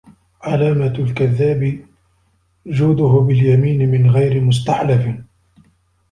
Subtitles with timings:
[0.41, 1.79] علامة الكذاب
[2.65, 5.15] جوده باليمين من غير مستحلف